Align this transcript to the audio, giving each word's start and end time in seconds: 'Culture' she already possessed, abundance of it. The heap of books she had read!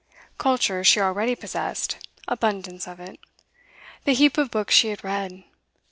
'Culture' 0.39 0.83
she 0.83 0.99
already 0.99 1.35
possessed, 1.35 1.97
abundance 2.27 2.87
of 2.87 2.99
it. 2.99 3.19
The 4.03 4.13
heap 4.15 4.35
of 4.39 4.49
books 4.49 4.73
she 4.73 4.87
had 4.87 5.03
read! 5.03 5.43